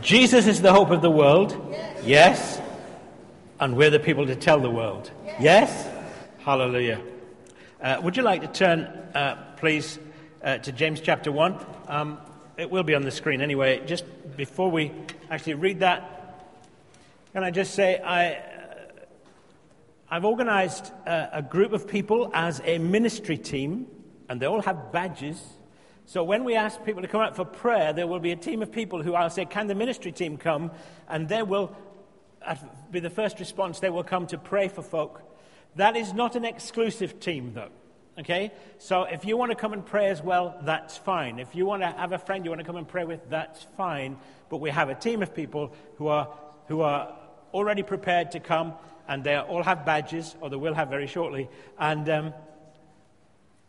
[0.00, 1.76] Jesus is the hope of the world.
[2.02, 2.60] Yes.
[3.58, 5.10] And we're the people to tell the world.
[5.38, 5.88] Yes?
[6.38, 7.00] Hallelujah.
[7.80, 8.80] Uh, would you like to turn,
[9.14, 9.98] uh, please,
[10.42, 11.58] uh, to James chapter 1?
[11.88, 12.18] Um,
[12.56, 13.84] it will be on the screen anyway.
[13.86, 14.04] Just
[14.36, 14.92] before we
[15.30, 16.46] actually read that,
[17.34, 18.40] can I just say I, uh,
[20.10, 23.86] I've organized uh, a group of people as a ministry team,
[24.30, 25.42] and they all have badges.
[26.10, 28.62] So when we ask people to come out for prayer, there will be a team
[28.62, 30.72] of people who I'll say, Can the ministry team come?
[31.08, 31.72] And they will
[32.90, 33.78] be the first response.
[33.78, 35.22] They will come to pray for folk.
[35.76, 37.68] That is not an exclusive team, though.
[38.18, 38.50] Okay?
[38.78, 41.38] So if you want to come and pray as well, that's fine.
[41.38, 43.62] If you want to have a friend you want to come and pray with, that's
[43.76, 44.18] fine.
[44.48, 46.36] But we have a team of people who are,
[46.66, 47.14] who are
[47.54, 48.74] already prepared to come,
[49.06, 51.48] and they all have badges, or they will have very shortly.
[51.78, 52.34] And um,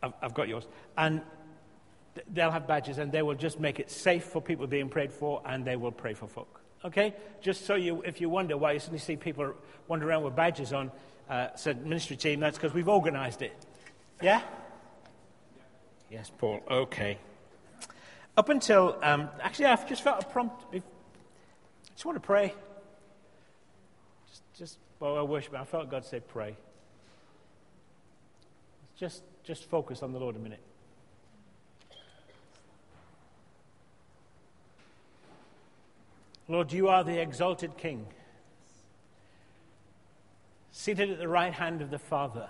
[0.01, 0.65] I've, I've got yours.
[0.97, 1.21] And
[2.33, 5.41] they'll have badges and they will just make it safe for people being prayed for
[5.45, 6.61] and they will pray for folk.
[6.83, 7.13] Okay?
[7.41, 9.53] Just so you, if you wonder why you suddenly see people
[9.87, 10.91] wander around with badges on,
[11.29, 13.55] uh, said ministry team, that's because we've organized it.
[14.21, 14.41] Yeah?
[16.09, 16.59] Yes, Paul.
[16.69, 17.17] Okay.
[18.35, 20.65] Up until, um, actually, I've just felt a prompt.
[20.73, 20.81] I
[21.93, 22.53] just want to pray.
[24.29, 26.55] Just, just while I worship, I felt God say, pray.
[28.97, 30.61] Just, just focus on the Lord a minute.
[36.51, 38.05] Lord, you are the exalted King,
[40.73, 42.49] seated at the right hand of the Father.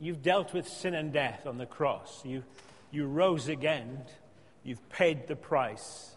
[0.00, 2.24] You've dealt with sin and death on the cross.
[2.24, 2.42] You,
[2.90, 4.02] you rose again.
[4.64, 6.16] You've paid the price.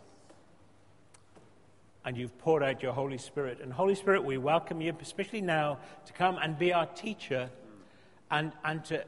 [2.04, 3.60] And you've poured out your Holy Spirit.
[3.62, 7.52] And Holy Spirit, we welcome you, especially now, to come and be our teacher.
[8.32, 9.06] And, and to,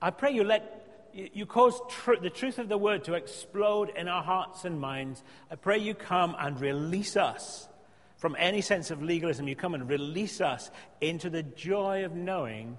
[0.00, 0.83] I pray you let
[1.14, 5.22] you cause tr- the truth of the word to explode in our hearts and minds.
[5.50, 7.68] I pray you come and release us
[8.16, 9.46] from any sense of legalism.
[9.46, 12.78] You come and release us into the joy of knowing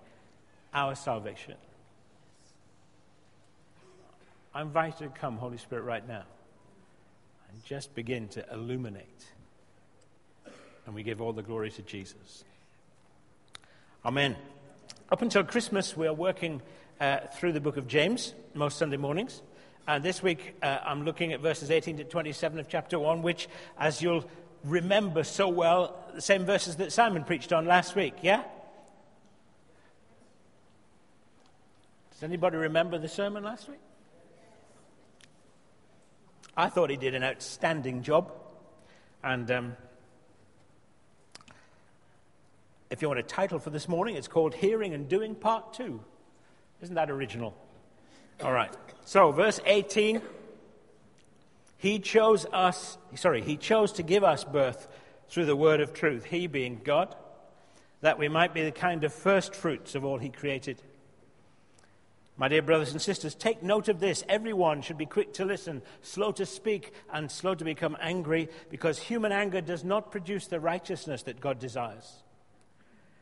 [0.74, 1.56] our salvation.
[4.54, 6.24] I invite you to come, Holy Spirit, right now
[7.56, 9.26] and just begin to illuminate.
[10.86, 12.44] And we give all the glory to Jesus.
[14.06, 14.36] Amen.
[15.10, 16.62] Up until Christmas, we are working
[17.00, 19.42] uh, through the book of James most Sunday mornings.
[19.88, 23.48] And this week, uh, I'm looking at verses 18 to 27 of chapter 1, which,
[23.78, 24.26] as you'll
[24.64, 28.44] remember so well, the same verses that Simon preached on last week, yeah?
[32.12, 33.80] Does anybody remember the sermon last week?
[36.58, 38.32] I thought he did an outstanding job.
[39.24, 39.78] And um,
[42.90, 46.00] if you want a title for this morning, it's called Hearing and Doing Part 2.
[46.82, 47.56] Isn't that original?
[48.44, 48.76] All right.
[49.06, 50.22] So, verse 18.
[51.78, 54.88] He chose us, sorry, he chose to give us birth
[55.30, 57.16] through the word of truth, he being God,
[58.02, 60.82] that we might be the kind of first fruits of all he created.
[62.38, 64.24] My dear brothers and sisters, take note of this.
[64.28, 68.98] Everyone should be quick to listen, slow to speak, and slow to become angry, because
[68.98, 72.24] human anger does not produce the righteousness that God desires.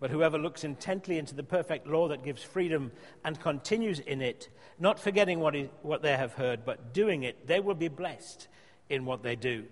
[0.00, 2.92] But whoever looks intently into the perfect law that gives freedom
[3.24, 4.48] and continues in it,
[4.78, 8.46] not forgetting what, what they have heard, but doing it, they will be blessed
[8.88, 9.64] in what they do.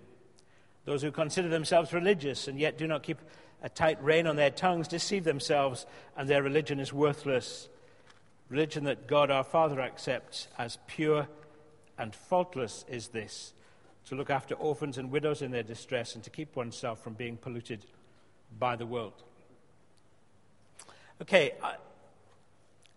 [0.83, 3.19] Those who consider themselves religious and yet do not keep
[3.61, 5.85] a tight rein on their tongues deceive themselves,
[6.15, 7.69] and their religion is worthless.
[8.49, 11.27] Religion that God our Father accepts as pure
[11.97, 13.53] and faultless is this
[14.05, 17.35] to look after orphans and widows in their distress and to keep oneself from being
[17.35, 17.85] polluted
[18.57, 19.23] by the world.
[21.21, 21.75] Okay, I,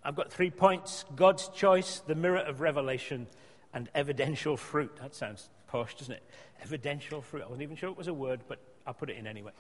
[0.05, 3.26] have got three points God's choice, the mirror of revelation,
[3.72, 4.96] and evidential fruit.
[5.00, 6.22] That sounds posh, doesn't it?
[6.62, 7.43] Evidential fruit.
[7.43, 9.52] I wasn't even sure it was a word, but I'll put it in anyway.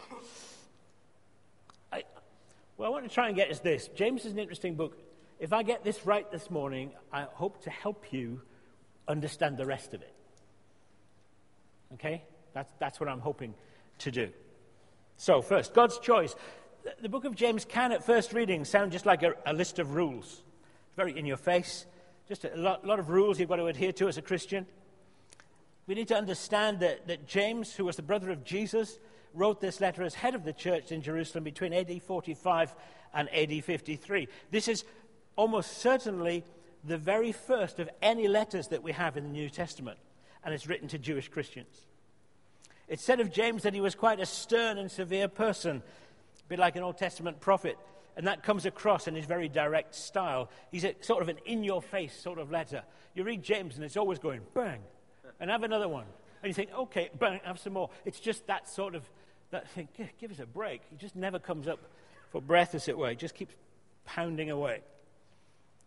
[1.92, 2.02] I,
[2.76, 4.98] what I want to try and get is this James is an interesting book.
[5.38, 8.42] If I get this right this morning, I hope to help you
[9.08, 10.12] understand the rest of it.
[11.94, 12.22] Okay?
[12.52, 13.54] That's, that's what I'm hoping
[14.00, 14.28] to do.
[15.16, 16.34] So, first, God's choice
[17.00, 19.94] the book of James can, at first reading, sound just like a, a list of
[19.94, 20.42] rules.
[20.96, 21.86] Very in your face.
[22.28, 24.66] Just a lot, lot, of rules you've got to adhere to as a Christian.
[25.86, 28.98] We need to understand that, that James, who was the brother of Jesus,
[29.34, 32.74] wrote this letter as head of the church in Jerusalem between AD 45
[33.14, 34.28] and AD 53.
[34.50, 34.84] This is
[35.36, 36.44] almost certainly
[36.84, 39.98] the very first of any letters that we have in the New Testament,
[40.44, 41.86] and it's written to Jewish Christians.
[42.88, 45.82] It's said of James that he was quite a stern and severe person,
[46.50, 47.78] bit like an Old Testament prophet,
[48.16, 50.50] and that comes across in his very direct style.
[50.72, 52.82] He's a, sort of an in your face sort of letter.
[53.14, 54.80] You read James, and it's always going bang,
[55.38, 56.06] and have another one.
[56.42, 57.88] And you think, okay, bang, have some more.
[58.04, 59.08] It's just that sort of,
[59.52, 59.88] that thing,
[60.20, 60.82] give us a break.
[60.90, 61.78] He just never comes up
[62.30, 63.10] for breath, as it were.
[63.10, 63.54] He just keeps
[64.04, 64.80] pounding away.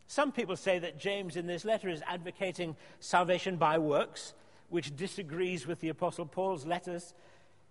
[0.07, 4.33] Some people say that James in this letter is advocating salvation by works,
[4.69, 7.13] which disagrees with the Apostle Paul's letters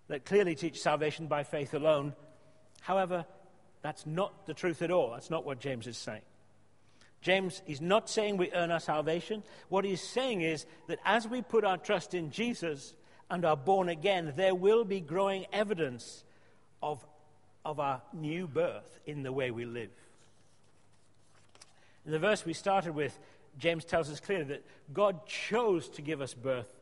[0.09, 2.15] that clearly teach salvation by faith alone.
[2.83, 3.25] However,
[3.81, 5.13] that's not the truth at all.
[5.13, 6.23] That's not what James is saying.
[7.21, 9.45] James is not saying we earn our salvation.
[9.69, 12.95] What he's saying is that as we put our trust in Jesus
[13.31, 16.25] and are born again, there will be growing evidence
[16.83, 17.05] of,
[17.65, 19.91] of our new birth in the way we live.
[22.05, 23.17] In the verse we started with,
[23.59, 26.75] James tells us clearly that God chose to give us birth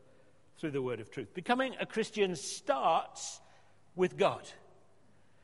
[0.57, 1.31] through the word of truth.
[1.35, 3.39] Becoming a Christian starts
[3.95, 4.49] with God.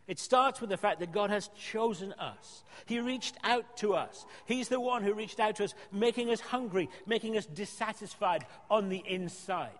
[0.08, 2.64] It starts with the fact that God has chosen us.
[2.86, 4.26] He reached out to us.
[4.46, 8.88] He's the one who reached out to us, making us hungry, making us dissatisfied on
[8.88, 9.72] the inside.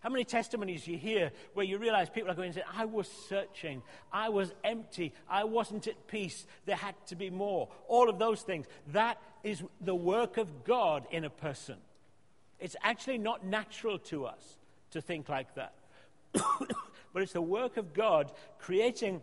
[0.00, 3.08] How many testimonies you hear where you realize people are going to say, I was
[3.28, 7.68] searching, I was empty, I wasn't at peace, there had to be more.
[7.88, 8.66] All of those things.
[8.92, 11.76] That is the work of God in a person.
[12.60, 14.58] It's actually not natural to us
[14.92, 15.74] to think like that.
[16.32, 19.20] but it's the work of God creating,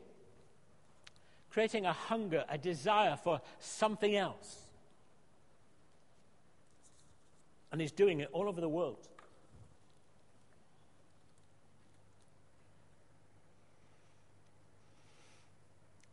[1.56, 4.66] creating a hunger, a desire for something else.
[7.72, 9.08] And He's doing it all over the world.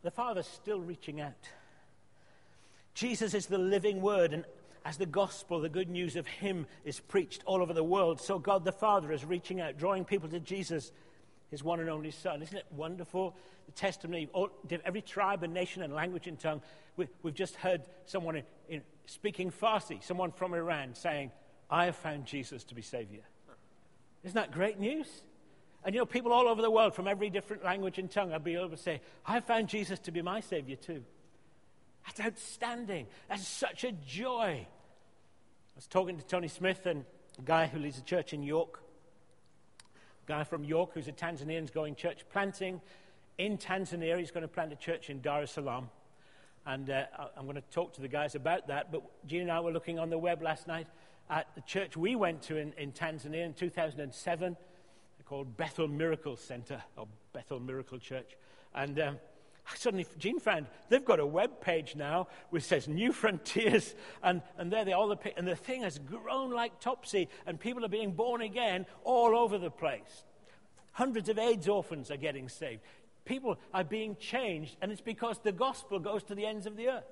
[0.02, 1.32] the Father's still reaching out.
[2.94, 4.44] Jesus is the living word, and
[4.84, 8.38] as the gospel, the good news of Him is preached all over the world, so
[8.38, 10.92] God the Father is reaching out, drawing people to Jesus,
[11.52, 12.42] His one and only Son.
[12.42, 13.36] Isn't it wonderful?
[13.66, 14.50] The testimony of
[14.86, 16.62] every tribe and nation and language and tongue.
[16.96, 21.30] We, have just heard someone in, in, speaking Farsi, someone from Iran, saying,
[21.70, 23.20] I have found Jesus to be Savior.
[24.24, 25.06] Isn't that great news?
[25.84, 28.38] And you know, people all over the world from every different language and tongue, I'll
[28.38, 31.04] be able to say, I found Jesus to be my Savior too.
[32.06, 33.08] That's outstanding.
[33.28, 34.66] That's such a joy.
[34.66, 37.04] I was talking to Tony Smith and
[37.38, 38.82] a guy who leads a church in York.
[40.26, 42.80] Guy from York who's a Tanzanian is going church planting
[43.38, 44.18] in Tanzania.
[44.18, 45.90] He's going to plant a church in Dar es Salaam.
[46.64, 47.04] And uh,
[47.36, 48.92] I'm going to talk to the guys about that.
[48.92, 50.86] But Jean and I were looking on the web last night
[51.28, 54.56] at the church we went to in, in Tanzania in 2007
[55.24, 58.36] called Bethel Miracle Center or Bethel Miracle Church.
[58.74, 59.18] And um,
[59.76, 64.84] suddenly Jean found they've got a web page now which says Newfrontiers, and, and there
[64.84, 68.42] they all the and the thing has grown like topsy, and people are being born
[68.42, 70.24] again all over the place.
[70.92, 72.82] Hundreds of AIDS orphans are getting saved.
[73.24, 76.88] People are being changed, and it's because the gospel goes to the ends of the
[76.88, 77.04] earth.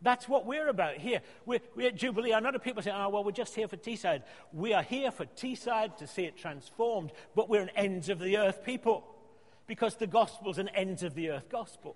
[0.00, 1.22] That's what we're about here.
[1.44, 2.32] We're, we're, at Jubilee.
[2.32, 4.22] I know that people say, oh, well, we're just here for Teesside.
[4.52, 8.36] We are here for Teesside to see it transformed, but we're an ends of the
[8.36, 9.04] earth people
[9.68, 11.94] because the gospel's an ends of the earth gospel.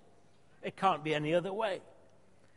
[0.61, 1.81] It can't be any other way.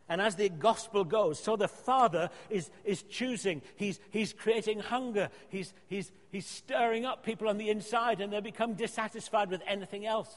[0.07, 3.61] And as the gospel goes, so the Father is, is choosing.
[3.75, 5.29] He's, he's creating hunger.
[5.49, 10.05] He's, he's, he's stirring up people on the inside, and they become dissatisfied with anything
[10.05, 10.33] else.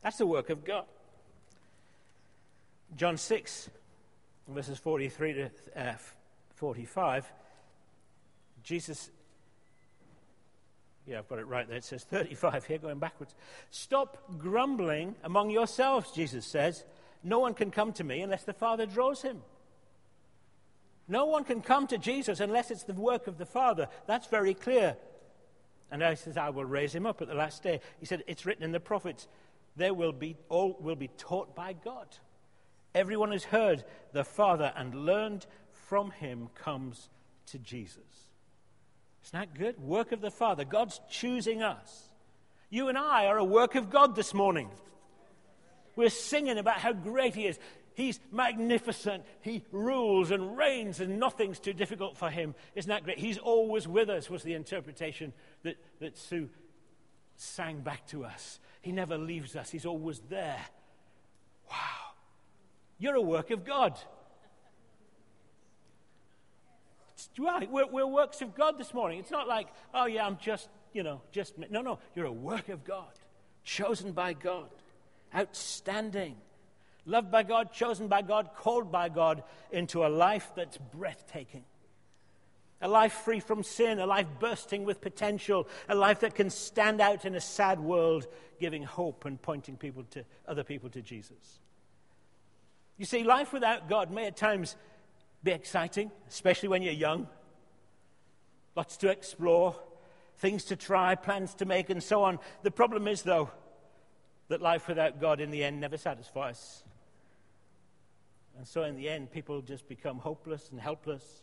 [0.00, 0.86] That's the work of God.
[2.96, 3.68] John 6
[4.48, 5.94] verses 43 to uh,
[6.54, 7.32] 45,
[8.62, 9.10] Jesus,
[11.06, 11.78] yeah, I've got it right there.
[11.78, 13.34] It says 35 here, going backwards.
[13.70, 16.84] Stop grumbling among yourselves, Jesus says.
[17.24, 19.42] No one can come to me unless the Father draws him.
[21.08, 23.88] No one can come to Jesus unless it's the work of the Father.
[24.06, 24.96] That's very clear.
[25.90, 27.80] And he says, I will raise him up at the last day.
[28.00, 29.28] He said, It's written in the prophets,
[29.76, 32.06] they will be all will be taught by God.
[32.94, 37.08] Everyone who's heard the Father and learned from him comes
[37.46, 38.31] to Jesus.
[39.24, 39.78] Isn't that good?
[39.80, 40.64] Work of the Father.
[40.64, 42.08] God's choosing us.
[42.70, 44.70] You and I are a work of God this morning.
[45.94, 47.58] We're singing about how great He is.
[47.94, 49.24] He's magnificent.
[49.42, 52.54] He rules and reigns, and nothing's too difficult for Him.
[52.74, 53.18] Isn't that great?
[53.18, 56.48] He's always with us, was the interpretation that, that Sue
[57.36, 58.58] sang back to us.
[58.80, 60.64] He never leaves us, He's always there.
[61.70, 61.76] Wow.
[62.98, 63.98] You're a work of God.
[67.11, 67.70] It's right.
[67.70, 69.18] We're, we're works of God this morning.
[69.18, 72.68] It's not like, oh, yeah, I'm just you know, just, no, no, you're a work
[72.68, 73.10] of God,
[73.64, 74.68] chosen by God,
[75.34, 76.36] outstanding,
[77.06, 81.64] loved by God, chosen by God, called by God into a life that's breathtaking.
[82.84, 87.00] A life free from sin, a life bursting with potential, a life that can stand
[87.00, 88.26] out in a sad world,
[88.58, 91.60] giving hope and pointing people to other people to Jesus.
[92.98, 94.74] You see, life without God may at times
[95.42, 97.26] be exciting, especially when you're young.
[98.76, 99.76] Lots to explore,
[100.38, 102.38] things to try, plans to make, and so on.
[102.62, 103.50] The problem is, though,
[104.48, 106.82] that life without God in the end never satisfies.
[108.56, 111.42] And so, in the end, people just become hopeless and helpless.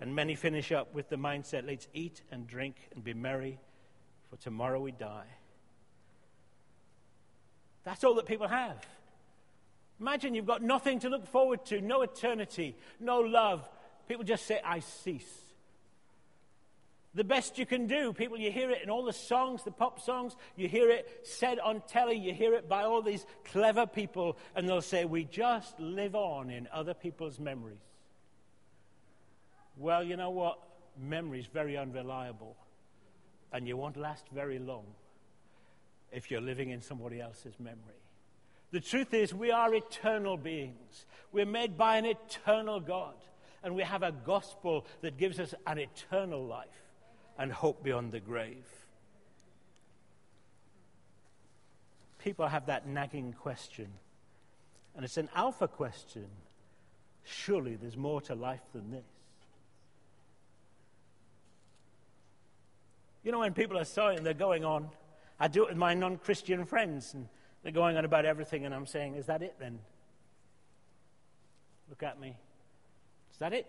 [0.00, 3.58] And many finish up with the mindset let's eat and drink and be merry,
[4.28, 5.26] for tomorrow we die.
[7.84, 8.84] That's all that people have.
[10.00, 13.68] Imagine you've got nothing to look forward to, no eternity, no love.
[14.08, 15.44] People just say, I cease.
[17.14, 20.00] The best you can do, people, you hear it in all the songs, the pop
[20.00, 24.36] songs, you hear it said on telly, you hear it by all these clever people,
[24.56, 27.78] and they'll say, We just live on in other people's memories.
[29.76, 30.58] Well, you know what?
[31.00, 32.56] Memory is very unreliable,
[33.52, 34.84] and you won't last very long
[36.10, 38.03] if you're living in somebody else's memory.
[38.74, 41.06] The truth is, we are eternal beings.
[41.30, 43.14] We're made by an eternal God,
[43.62, 46.66] and we have a gospel that gives us an eternal life
[47.38, 48.66] and hope beyond the grave.
[52.18, 53.86] People have that nagging question,
[54.96, 56.26] and it's an alpha question.
[57.22, 59.04] Surely there's more to life than this.
[63.22, 64.88] You know, when people are saying they're going on,
[65.38, 67.28] I do it with my non Christian friends, and
[67.64, 69.78] they're going on about everything, and I'm saying, Is that it then?
[71.88, 72.36] Look at me.
[73.32, 73.64] Is that it?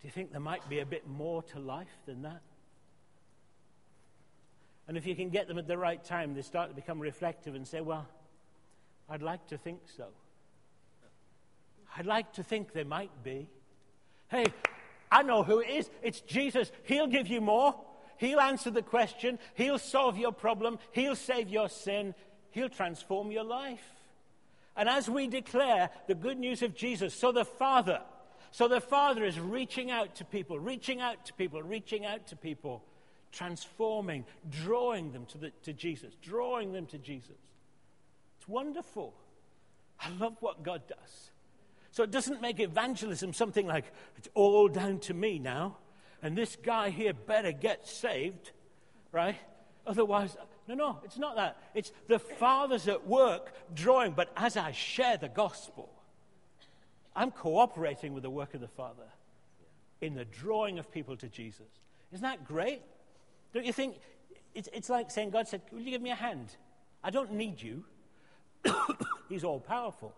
[0.00, 2.42] Do you think there might be a bit more to life than that?
[4.86, 7.54] And if you can get them at the right time, they start to become reflective
[7.54, 8.06] and say, Well,
[9.08, 10.06] I'd like to think so.
[11.96, 13.48] I'd like to think there might be.
[14.28, 14.46] Hey,
[15.10, 15.88] I know who it is.
[16.02, 16.72] It's Jesus.
[16.82, 17.76] He'll give you more.
[18.18, 19.38] He'll answer the question.
[19.54, 20.78] He'll solve your problem.
[20.92, 22.14] He'll save your sin.
[22.50, 23.84] He'll transform your life.
[24.76, 28.00] And as we declare the good news of Jesus, so the Father,
[28.50, 32.36] so the Father is reaching out to people, reaching out to people, reaching out to
[32.36, 32.84] people,
[33.32, 37.36] transforming, drawing them to, the, to Jesus, drawing them to Jesus.
[38.38, 39.14] It's wonderful.
[40.00, 41.30] I love what God does.
[41.92, 43.84] So it doesn't make evangelism something like,
[44.16, 45.78] it's all down to me now
[46.24, 48.52] and this guy here better get saved,
[49.12, 49.36] right?
[49.86, 51.58] Otherwise, no, no, it's not that.
[51.74, 55.90] It's the Father's at work drawing, but as I share the gospel,
[57.14, 59.04] I'm cooperating with the work of the Father
[60.00, 61.66] in the drawing of people to Jesus.
[62.10, 62.80] Isn't that great?
[63.52, 63.96] Don't you think?
[64.54, 66.56] It's, it's like saying, God said, Will you give me a hand?
[67.02, 67.84] I don't need you.
[69.28, 70.14] He's all powerful.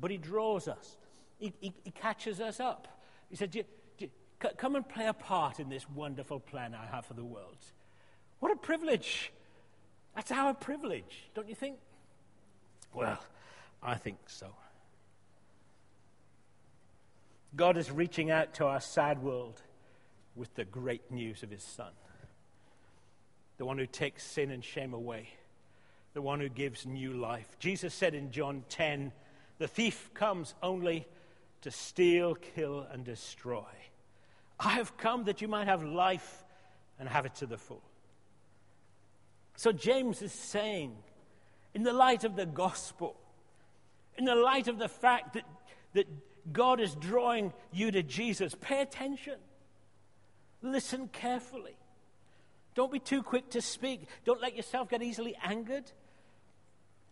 [0.00, 0.96] But He draws us,
[1.40, 2.86] he, he, he catches us up.
[3.32, 3.62] He said, do
[3.96, 4.08] do
[4.58, 7.56] Come and play a part in this wonderful plan I have for the world.
[8.40, 9.32] What a privilege!
[10.14, 11.78] That's our privilege, don't you think?
[12.92, 13.18] Well,
[13.82, 14.48] I think so.
[17.56, 19.62] God is reaching out to our sad world
[20.36, 21.92] with the great news of his Son.
[23.56, 25.30] The one who takes sin and shame away,
[26.12, 27.56] the one who gives new life.
[27.58, 29.10] Jesus said in John 10
[29.56, 31.06] the thief comes only
[31.62, 33.64] to steal, kill, and destroy.
[34.58, 36.44] I have come that you might have life
[36.98, 37.82] and have it to the full.
[39.56, 40.96] So James is saying,
[41.74, 43.16] in the light of the gospel,
[44.16, 45.44] in the light of the fact that,
[45.94, 46.06] that
[46.52, 49.36] God is drawing you to Jesus, pay attention.
[50.62, 51.76] Listen carefully.
[52.74, 54.02] Don't be too quick to speak.
[54.24, 55.90] Don't let yourself get easily angered.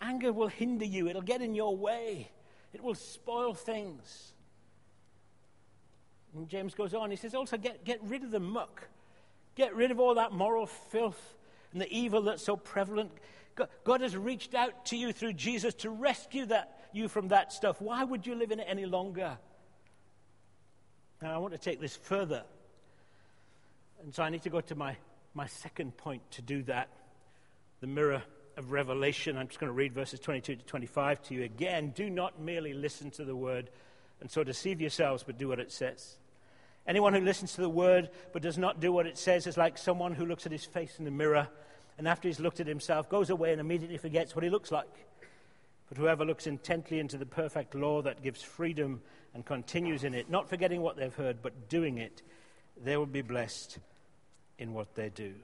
[0.00, 2.30] Anger will hinder you, it'll get in your way,
[2.72, 4.32] it will spoil things.
[6.34, 8.88] And James goes on, he says, also get, get rid of the muck.
[9.56, 11.20] Get rid of all that moral filth
[11.72, 13.10] and the evil that's so prevalent.
[13.56, 17.52] God, God has reached out to you through Jesus to rescue that, you from that
[17.52, 17.80] stuff.
[17.80, 19.38] Why would you live in it any longer?
[21.20, 22.44] Now, I want to take this further.
[24.02, 24.96] And so I need to go to my,
[25.34, 26.88] my second point to do that
[27.80, 28.22] the mirror
[28.56, 29.36] of revelation.
[29.36, 31.92] I'm just going to read verses 22 to 25 to you again.
[31.94, 33.70] Do not merely listen to the word
[34.20, 36.16] and so deceive yourselves, but do what it says.
[36.86, 39.78] Anyone who listens to the word but does not do what it says is like
[39.78, 41.48] someone who looks at his face in the mirror
[41.98, 45.06] and after he's looked at himself goes away and immediately forgets what he looks like.
[45.88, 49.02] But whoever looks intently into the perfect law that gives freedom
[49.34, 52.22] and continues in it, not forgetting what they've heard, but doing it,
[52.82, 53.78] they will be blessed
[54.58, 55.34] in what they do.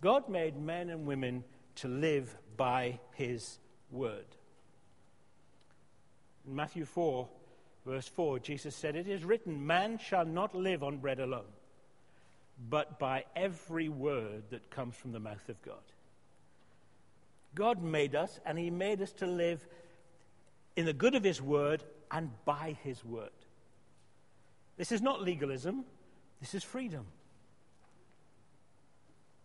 [0.00, 1.44] God made men and women
[1.76, 3.58] to live by his
[3.90, 4.26] word.
[6.46, 7.28] In Matthew 4,
[7.86, 11.50] verse 4, Jesus said, It is written, Man shall not live on bread alone,
[12.68, 15.82] but by every word that comes from the mouth of God.
[17.54, 19.66] God made us, and He made us to live
[20.76, 23.30] in the good of His word and by His word.
[24.76, 25.84] This is not legalism,
[26.40, 27.06] this is freedom.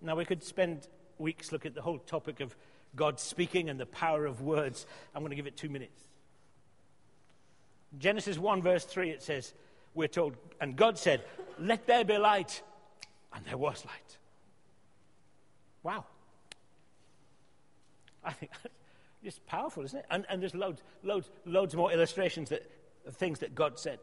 [0.01, 2.55] Now, we could spend weeks looking at the whole topic of
[2.95, 4.85] God speaking and the power of words.
[5.13, 6.06] I'm going to give it two minutes.
[7.97, 9.53] Genesis 1, verse 3, it says,
[9.93, 11.23] We're told, and God said,
[11.59, 12.61] Let there be light.
[13.33, 14.17] And there was light.
[15.83, 16.05] Wow.
[18.23, 18.51] I think
[19.23, 20.05] it's powerful, isn't it?
[20.09, 22.69] And, and there's loads, loads, loads more illustrations that,
[23.05, 23.99] of things that God said,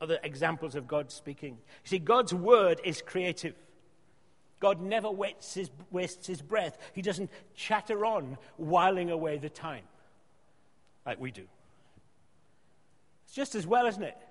[0.00, 1.54] other examples of God speaking.
[1.84, 3.54] You see, God's word is creative.
[4.60, 6.78] God never wastes his, wastes his breath.
[6.92, 9.84] He doesn't chatter on, whiling away the time
[11.04, 11.46] like we do.
[13.26, 14.16] It's just as well, isn't it?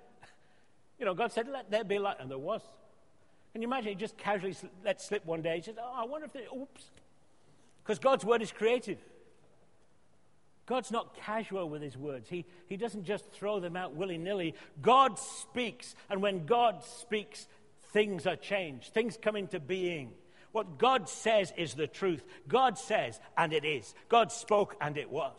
[0.98, 2.62] You know, God said, let there be light, and there was.
[3.52, 3.90] Can you imagine?
[3.90, 5.56] He just casually let slip one day.
[5.56, 6.90] He said, oh, I wonder if there, oops.
[7.84, 8.96] Because God's word is creative.
[10.64, 12.28] God's not casual with his words.
[12.28, 14.54] He, he doesn't just throw them out willy nilly.
[14.82, 17.46] God speaks, and when God speaks,
[17.92, 20.12] things are changed, things come into being.
[20.52, 22.24] What God says is the truth.
[22.48, 23.94] God says, and it is.
[24.08, 25.38] God spoke, and it was.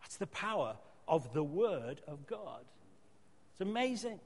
[0.00, 2.64] That's the power of the Word of God.
[3.52, 4.20] It's amazing.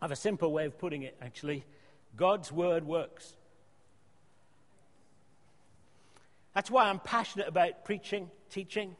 [0.00, 1.64] I have a simple way of putting it, actually.
[2.16, 3.34] God's Word works.
[6.54, 8.96] That's why I'm passionate about preaching, teaching.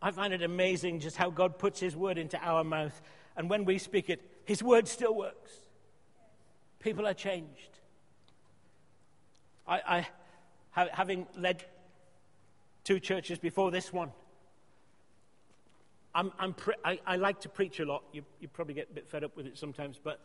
[0.00, 3.00] I find it amazing just how God puts His word into our mouth,
[3.36, 5.52] and when we speak it, His word still works.
[6.78, 7.78] People are changed.
[9.66, 10.06] I,
[10.74, 11.64] I having led
[12.88, 14.10] two churches before this one,
[16.14, 18.02] I'm, I'm pre- I, I, like to preach a lot.
[18.14, 20.20] You, you probably get a bit fed up with it sometimes, but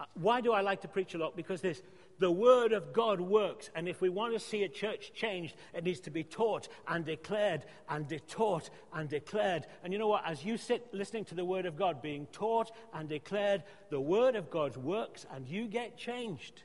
[0.00, 1.36] uh, why do I like to preach a lot?
[1.36, 1.80] Because this,
[2.18, 5.84] the Word of God works, and if we want to see a church changed, it
[5.84, 9.64] needs to be taught and declared and de- taught and declared.
[9.84, 10.26] And you know what?
[10.26, 14.34] As you sit listening to the Word of God being taught and declared, the Word
[14.34, 16.64] of God works, and you get changed.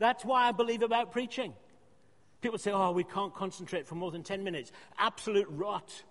[0.00, 1.54] That's why I believe about preaching.
[2.42, 4.72] People say, oh, we can't concentrate for more than 10 minutes.
[4.98, 6.02] Absolute rot.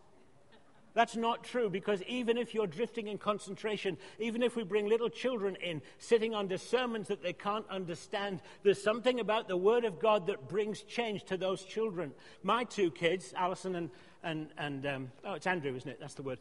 [0.94, 5.10] That's not true because even if you're drifting in concentration, even if we bring little
[5.10, 10.00] children in sitting under sermons that they can't understand, there's something about the Word of
[10.00, 12.12] God that brings change to those children.
[12.44, 13.90] My two kids, Alison and,
[14.24, 16.00] and, and um, oh, it's Andrew, isn't it?
[16.00, 16.40] That's the word.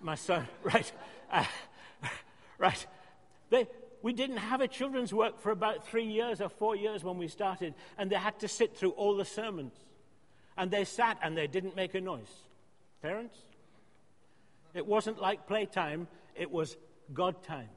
[0.00, 0.92] My son, right.
[1.30, 1.44] Uh,
[2.58, 2.86] right.
[3.50, 3.68] They,
[4.04, 7.26] we didn't have a children's work for about three years or four years when we
[7.26, 9.72] started, and they had to sit through all the sermons.
[10.58, 12.30] And they sat and they didn't make a noise.
[13.00, 13.38] Parents?
[14.74, 16.76] It wasn't like playtime, it was
[17.14, 17.70] God time.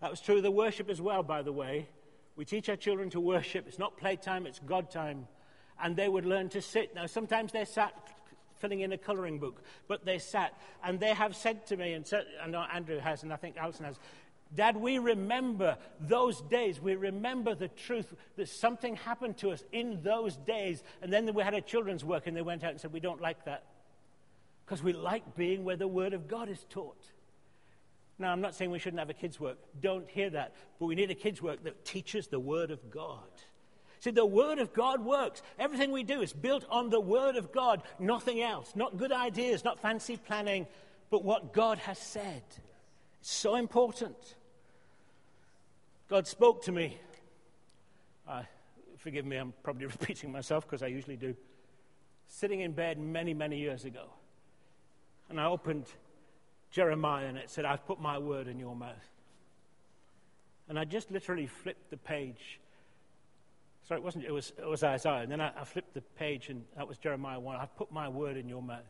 [0.00, 1.86] That was true of the worship as well, by the way.
[2.34, 3.68] We teach our children to worship.
[3.68, 5.28] It's not playtime, it's God time.
[5.82, 6.94] And they would learn to sit.
[6.94, 7.92] Now, sometimes they sat
[8.62, 10.58] filling in a coloring book, but they sat.
[10.82, 13.84] And they have said to me, and so, know Andrew has, and I think Alison
[13.84, 13.98] has,
[14.54, 16.80] Dad, we remember those days.
[16.80, 20.82] We remember the truth that something happened to us in those days.
[21.00, 23.20] And then we had a children's work, and they went out and said, We don't
[23.20, 23.64] like that
[24.64, 27.02] because we like being where the Word of God is taught.
[28.18, 29.58] Now, I'm not saying we shouldn't have a kids' work.
[29.80, 30.54] Don't hear that.
[30.78, 33.18] But we need a kids' work that teaches the Word of God.
[34.00, 35.42] See, the Word of God works.
[35.58, 38.74] Everything we do is built on the Word of God, nothing else.
[38.74, 40.66] Not good ideas, not fancy planning,
[41.10, 42.42] but what God has said.
[43.20, 44.16] It's so important.
[46.12, 46.98] God spoke to me.
[48.28, 48.42] Uh,
[48.98, 51.34] forgive me, I'm probably repeating myself because I usually do.
[52.28, 54.04] Sitting in bed many, many years ago
[55.30, 55.86] and I opened
[56.70, 59.08] Jeremiah and it said, I've put my word in your mouth.
[60.68, 62.60] And I just literally flipped the page.
[63.88, 65.22] Sorry, it wasn't, it was, it was Isaiah.
[65.22, 67.56] And then I, I flipped the page and that was Jeremiah 1.
[67.56, 68.82] I've put my word in your mouth.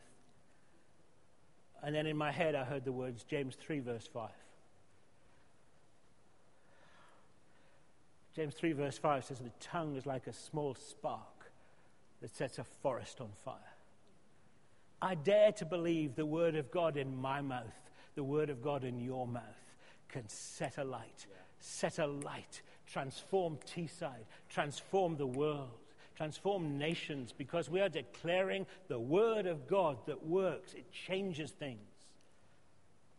[1.81, 4.29] And then in my head, I heard the words James 3, verse 5.
[8.35, 11.51] James 3, verse 5 says, The tongue is like a small spark
[12.21, 13.55] that sets a forest on fire.
[15.01, 18.83] I dare to believe the word of God in my mouth, the word of God
[18.83, 19.43] in your mouth
[20.07, 21.25] can set a light,
[21.59, 25.79] set a light, transform Teesside, transform the world,
[26.15, 30.73] transform nations because we are declaring the word of God that works.
[30.73, 31.79] It changes things.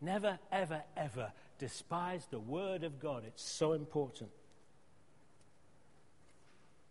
[0.01, 3.25] Never, ever, ever despise the Word of God.
[3.27, 4.31] It's so important.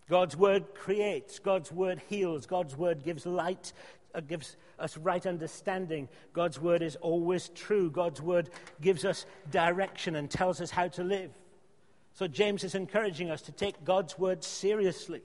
[0.10, 3.74] God's Word creates, God's Word heals, God's Word gives light,
[4.14, 6.10] uh, gives us right understanding.
[6.34, 7.90] God's Word is always true.
[7.90, 8.50] God's Word
[8.82, 11.32] gives us direction and tells us how to live.
[12.14, 15.22] So James is encouraging us to take God's Word seriously.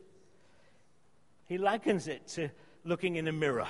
[1.47, 2.51] He likens it to
[2.85, 3.69] looking in a mirror.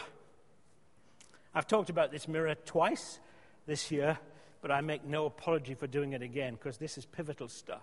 [1.54, 3.18] I've talked about this mirror twice
[3.66, 4.18] this year,
[4.60, 7.82] but I make no apology for doing it again because this is pivotal stuff.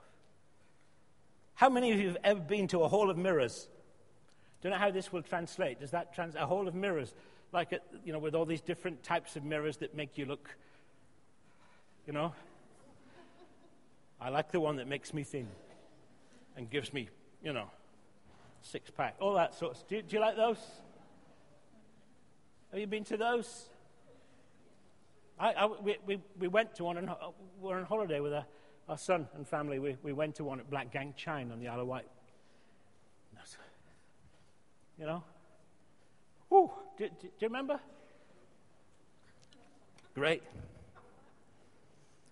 [1.56, 3.70] How many of you have ever been to a hall of mirrors?
[4.62, 5.80] Don't know how this will translate.
[5.80, 6.44] Does that translate?
[6.44, 7.14] A hall of mirrors,
[7.54, 10.50] like a, you know, with all these different types of mirrors that make you look,
[12.06, 12.34] you know.
[14.20, 15.48] I like the one that makes me thin
[16.58, 17.10] and gives me,
[17.44, 17.70] you know,
[18.62, 19.88] six pack, all that sort of.
[19.88, 20.58] Do, do you like those?
[22.72, 23.70] Have you been to those?
[25.40, 27.10] I, I, we, we, we, went to one, and
[27.62, 28.46] we were on holiday with our,
[28.88, 29.80] our son and family.
[29.80, 32.08] We, we went to one at Blackgang Chine on the Isle of Wight.
[34.98, 35.24] You know?
[36.50, 37.80] Whew, do, do, do you remember?
[40.14, 40.44] Great.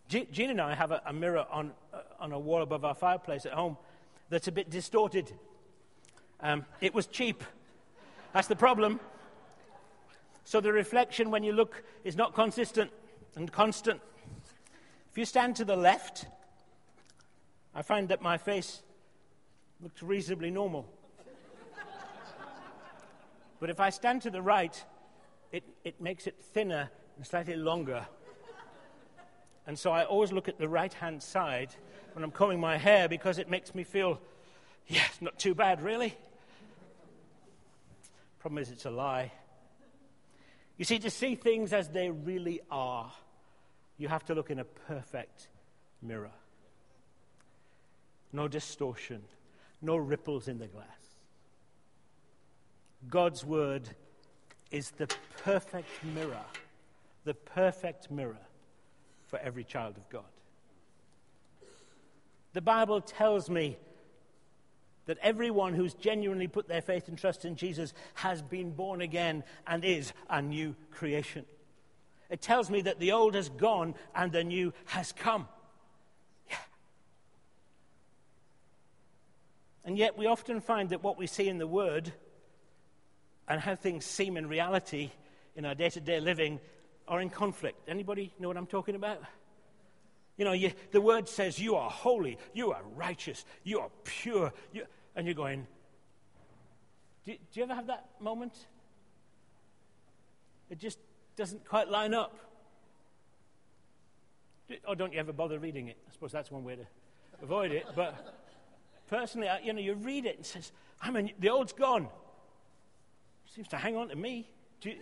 [0.07, 3.45] Jean and I have a, a mirror on, uh, on a wall above our fireplace
[3.45, 3.77] at home
[4.29, 5.31] that's a bit distorted.
[6.39, 7.43] Um, it was cheap.
[8.31, 8.99] That's the problem.
[10.45, 12.91] So the reflection when you look is not consistent
[13.35, 13.99] and constant.
[15.11, 16.27] If you stand to the left,
[17.75, 18.83] I find that my face
[19.81, 20.87] looks reasonably normal.
[23.59, 24.83] but if I stand to the right,
[25.51, 28.05] it, it makes it thinner and slightly longer.
[29.65, 31.69] And so I always look at the right hand side
[32.13, 34.19] when I'm combing my hair because it makes me feel,
[34.87, 36.15] yeah, not too bad, really.
[38.39, 39.31] Problem is, it's a lie.
[40.77, 43.11] You see, to see things as they really are,
[43.97, 45.47] you have to look in a perfect
[46.01, 46.31] mirror.
[48.33, 49.21] No distortion,
[49.81, 50.87] no ripples in the glass.
[53.09, 53.87] God's Word
[54.71, 55.07] is the
[55.43, 56.43] perfect mirror,
[57.23, 58.39] the perfect mirror
[59.27, 60.23] for every child of God.
[62.53, 63.77] The Bible tells me
[65.05, 69.43] that everyone who's genuinely put their faith and trust in Jesus has been born again
[69.67, 71.45] and is a new creation.
[72.29, 75.47] It tells me that the old has gone and the new has come.
[76.49, 76.55] Yeah.
[79.85, 82.13] And yet, we often find that what we see in the Word
[83.47, 85.11] and how things seem in reality
[85.55, 86.59] in our day to day living
[87.07, 87.77] are in conflict.
[87.87, 89.19] Anybody know what I'm talking about?
[90.37, 94.51] You know, you, the word says you are holy, you are righteous, you are pure.
[94.71, 95.67] You, and you're going,
[97.25, 98.53] do, do you ever have that moment?
[100.69, 100.97] It just
[101.35, 102.35] doesn't quite line up.
[104.87, 105.97] Or don't you ever bother reading it?
[106.07, 106.85] I suppose that's one way to
[107.43, 107.85] avoid it.
[107.95, 108.33] But
[109.13, 112.07] personally, you know, you read it and says, I mean, the old's gone.
[113.45, 114.49] Seems to hang on to me.
[114.81, 115.01] Do you, do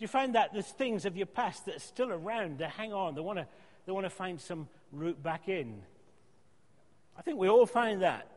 [0.00, 2.58] you find that there's things of your past that are still around?
[2.58, 3.14] They hang on.
[3.14, 3.46] They want to,
[3.86, 5.80] they want to find some route back in.
[7.18, 8.30] I think we all find that.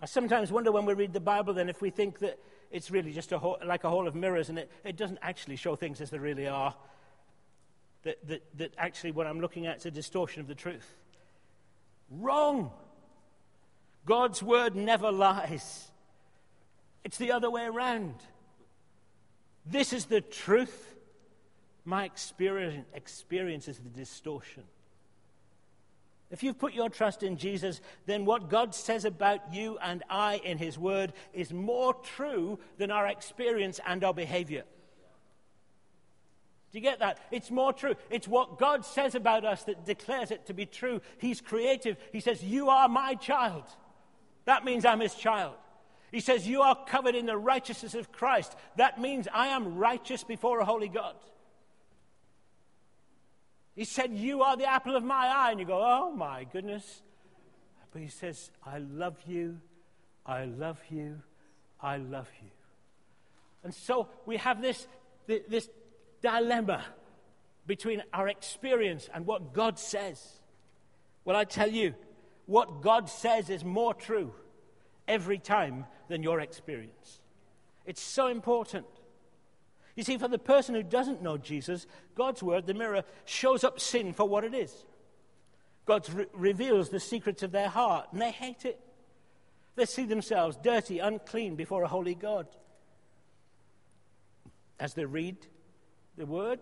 [0.00, 2.38] I sometimes wonder when we read the Bible then if we think that
[2.70, 5.56] it's really just a whole, like a hall of mirrors and it, it doesn't actually
[5.56, 6.74] show things as they really are.
[8.04, 10.94] That, that, that actually what I'm looking at is a distortion of the truth.
[12.10, 12.70] Wrong.
[14.06, 15.90] God's word never lies.
[17.04, 18.14] It's the other way around.
[19.66, 20.94] This is the truth.
[21.84, 24.64] My experience, experience is the distortion.
[26.30, 30.36] If you've put your trust in Jesus, then what God says about you and I
[30.44, 34.64] in His Word is more true than our experience and our behavior.
[36.70, 37.18] Do you get that?
[37.30, 37.94] It's more true.
[38.10, 41.00] It's what God says about us that declares it to be true.
[41.18, 41.96] He's creative.
[42.12, 43.64] He says, You are my child.
[44.44, 45.54] That means I'm His child.
[46.12, 48.54] He says, You are covered in the righteousness of Christ.
[48.76, 51.14] That means I am righteous before a holy God.
[53.74, 55.50] He said, You are the apple of my eye.
[55.52, 57.02] And you go, Oh my goodness.
[57.92, 59.58] But he says, I love you,
[60.26, 61.22] I love you,
[61.80, 62.50] I love you.
[63.64, 64.86] And so we have this,
[65.26, 65.68] this
[66.20, 66.84] dilemma
[67.66, 70.40] between our experience and what God says.
[71.24, 71.94] Well, I tell you,
[72.46, 74.32] what God says is more true
[75.06, 77.20] every time than your experience.
[77.84, 78.86] It's so important.
[79.96, 83.80] You see, for the person who doesn't know Jesus, God's word, the mirror, shows up
[83.80, 84.72] sin for what it is.
[85.84, 88.78] God re- reveals the secrets of their heart, and they hate it.
[89.74, 92.46] They see themselves dirty, unclean before a holy God.
[94.78, 95.36] As they read
[96.18, 96.60] the word,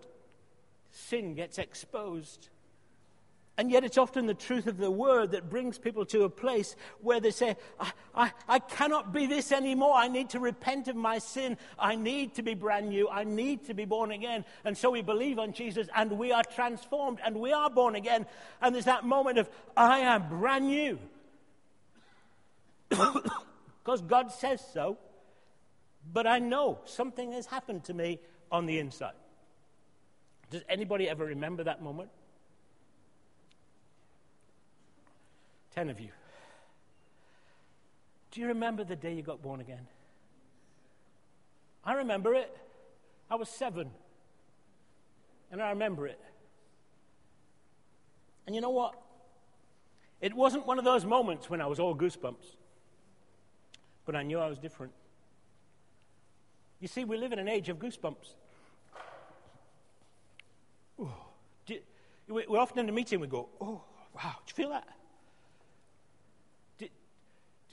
[0.91, 2.49] sin gets exposed.
[3.59, 6.75] And yet, it's often the truth of the word that brings people to a place
[7.01, 9.95] where they say, I, I, I, cannot be this anymore.
[9.95, 11.57] I need to repent of my sin.
[11.79, 13.09] I need to be brand new.
[13.09, 14.45] I need to be born again.
[14.63, 18.27] And so we believe on Jesus and we are transformed and we are born again.
[18.61, 20.99] And there's that moment of, I am brand new.
[23.87, 24.97] Because God says so.
[26.11, 28.19] But I know something has happened to me
[28.51, 29.13] on the inside.
[30.49, 32.09] Does anybody ever remember that moment?
[35.75, 36.09] Ten of you.
[38.31, 39.87] Do you remember the day you got born again?
[41.83, 42.55] I remember it.
[43.29, 43.89] I was seven.
[45.51, 46.19] And I remember it.
[48.45, 48.95] And you know what?
[50.21, 52.55] It wasn't one of those moments when I was all goosebumps.
[54.05, 54.93] But I knew I was different.
[56.79, 58.33] You see, we live in an age of goosebumps.
[60.99, 61.11] Ooh.
[61.67, 61.79] You,
[62.27, 63.81] we're often in a meeting, we go, oh,
[64.13, 64.87] wow, do you feel that?
[66.79, 66.87] Do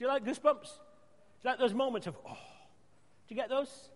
[0.03, 0.63] you like goosebumps?
[0.63, 3.89] Do you like those moments of, oh, do you get those?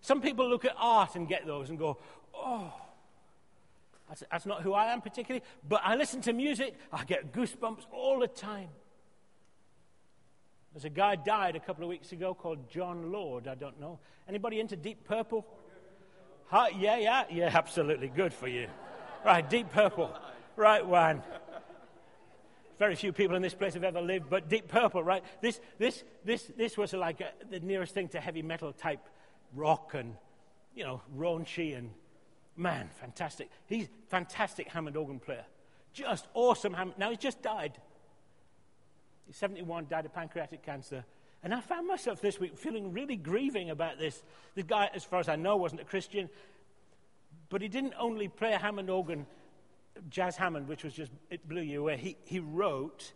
[0.00, 1.98] Some people look at art and get those and go,
[2.34, 2.72] oh,
[4.08, 7.86] that's, that's not who I am particularly, but I listen to music, I get goosebumps
[7.92, 8.68] all the time.
[10.72, 13.46] There's a guy died a couple of weeks ago called Jon Lord.
[13.46, 13.98] I don't know.
[14.28, 15.46] Anybody into Deep Purple?
[16.52, 16.66] Huh?
[16.78, 18.08] Yeah, yeah, yeah, absolutely.
[18.08, 18.68] Good for you.
[19.24, 20.14] Right, Deep Purple.
[20.54, 21.22] Right one.
[22.78, 25.24] Very few people in this place have ever lived, but Deep Purple, right?
[25.40, 29.00] This, this, this, this was like a, the nearest thing to heavy metal type
[29.54, 30.14] rock and,
[30.74, 31.88] you know, raunchy and,
[32.54, 33.48] man, fantastic.
[33.64, 35.46] He's fantastic Hammond organ player.
[35.94, 36.98] Just awesome Hammond.
[36.98, 37.78] Now, he's just died.
[39.26, 41.06] He's 71, died of pancreatic cancer.
[41.42, 44.22] And I found myself this week feeling really grieving about this.
[44.54, 46.28] The guy, as far as I know, wasn't a Christian,
[47.48, 49.26] but he didn't only play a Hammond organ
[50.08, 51.96] Jazz Hammond, which was just, it blew you away.
[51.96, 53.12] He, he wrote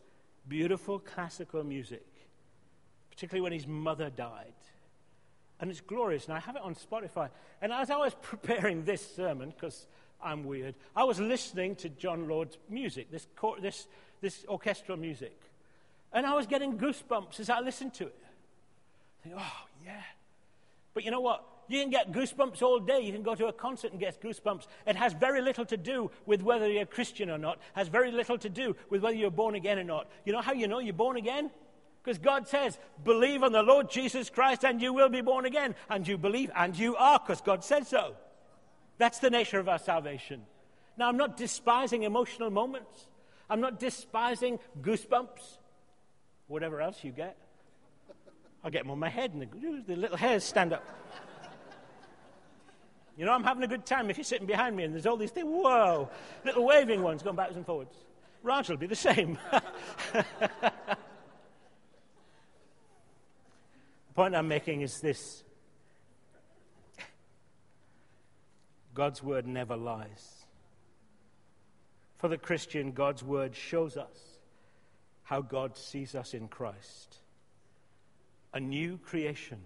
[0.46, 2.06] beautiful classical music,
[3.10, 4.52] particularly when his mother died.
[5.58, 6.26] And it's glorious.
[6.26, 7.30] And I have it on Spotify.
[7.62, 9.86] And as I was preparing this sermon, because
[10.22, 13.26] I'm weird, I was listening to Jon Lord's music, this,
[13.60, 13.88] this,
[14.20, 15.40] this orchestral music.
[16.16, 18.16] And I was getting goosebumps as I listened to it.
[19.22, 20.00] Think, oh, yeah.
[20.94, 21.44] But you know what?
[21.68, 23.00] You can get goosebumps all day.
[23.00, 24.66] You can go to a concert and get goosebumps.
[24.86, 27.56] It has very little to do with whether you're a Christian or not.
[27.56, 30.08] It has very little to do with whether you're born again or not.
[30.24, 31.50] You know how you know you're born again?
[32.02, 35.74] Because God says, believe on the Lord Jesus Christ and you will be born again.
[35.90, 38.14] And you believe, and you are, because God said so.
[38.96, 40.44] That's the nature of our salvation.
[40.96, 43.06] Now, I'm not despising emotional moments.
[43.50, 45.58] I'm not despising goosebumps,
[46.48, 47.36] whatever else you get.
[48.64, 50.84] I get them on my head and the, the little hairs stand up.
[53.16, 55.16] You know, I'm having a good time if you're sitting behind me and there's all
[55.16, 56.10] these things, whoa,
[56.44, 57.94] little waving ones going backwards and forwards.
[58.42, 59.38] Raj will be the same.
[60.12, 60.22] the
[64.14, 65.44] point I'm making is this
[68.94, 70.44] God's word never lies.
[72.18, 74.35] For the Christian, God's word shows us
[75.26, 77.18] how God sees us in Christ.
[78.54, 79.58] A new creation,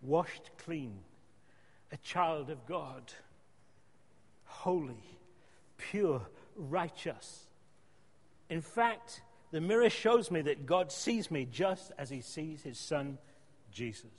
[0.00, 1.00] washed clean
[1.94, 3.12] a child of God,
[4.46, 5.18] holy,
[5.78, 6.22] pure,
[6.56, 7.44] righteous.
[8.50, 12.78] In fact, the mirror shows me that God sees me just as he sees his
[12.78, 13.18] son,
[13.70, 14.10] Jesus.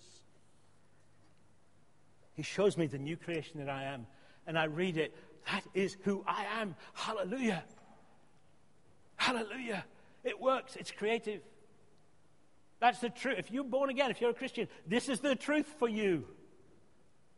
[2.33, 4.07] He shows me the new creation that I am,
[4.47, 5.13] and I read it.
[5.51, 6.75] That is who I am.
[6.93, 7.65] Hallelujah.
[9.17, 9.83] Hallelujah.
[10.25, 11.41] It works, it's creative.
[12.81, 13.38] That's the truth.
[13.39, 16.25] If you're born again, if you're a Christian, this is the truth for you.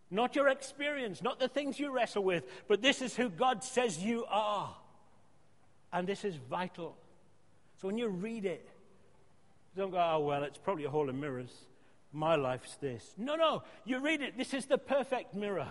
[0.10, 4.00] Not your experience, not the things you wrestle with, but this is who God says
[4.02, 4.76] you are.
[5.92, 6.98] And this is vital.
[7.82, 8.68] So when you read it,
[9.76, 11.52] don't go, oh, well, it's probably a hall of mirrors.
[12.14, 13.14] My life's this.
[13.18, 14.38] No, no, you read it.
[14.38, 15.68] This is the perfect mirror.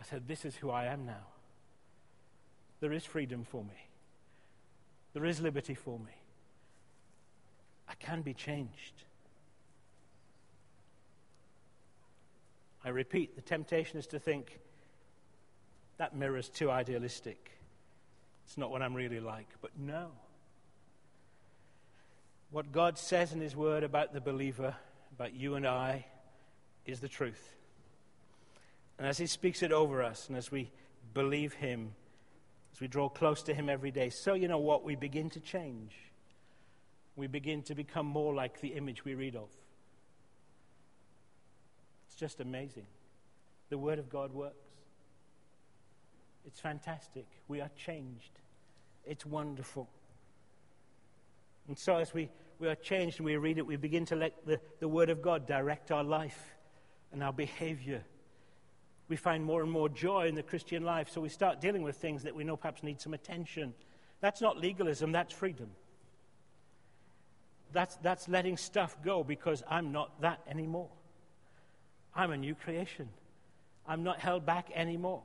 [0.00, 1.26] I said, this is who I am now.
[2.80, 3.88] There is freedom for me,
[5.12, 6.12] there is liberty for me.
[7.88, 9.04] I can be changed.
[12.84, 14.58] I repeat, the temptation is to think
[15.98, 17.52] that mirror's too idealistic.
[18.46, 19.46] It's not what I'm really like.
[19.60, 20.08] But no.
[22.50, 24.74] What God says in His Word about the believer,
[25.16, 26.06] about you and I,
[26.84, 27.54] is the truth.
[28.98, 30.70] And as He speaks it over us, and as we
[31.14, 31.94] believe Him,
[32.72, 34.84] as we draw close to Him every day, so you know what?
[34.84, 35.94] We begin to change.
[37.16, 39.48] We begin to become more like the image we read of.
[42.06, 42.86] It's just amazing.
[43.68, 44.56] The Word of God works.
[46.46, 47.26] It's fantastic.
[47.48, 48.40] We are changed.
[49.04, 49.88] It's wonderful.
[51.68, 54.46] And so, as we, we are changed and we read it, we begin to let
[54.46, 56.54] the, the Word of God direct our life
[57.12, 58.02] and our behavior.
[59.08, 61.96] We find more and more joy in the Christian life, so we start dealing with
[61.96, 63.74] things that we know perhaps need some attention.
[64.20, 65.70] That's not legalism, that's freedom.
[67.72, 70.90] That's, that's letting stuff go because I'm not that anymore.
[72.14, 73.08] I'm a new creation.
[73.86, 75.22] I'm not held back anymore.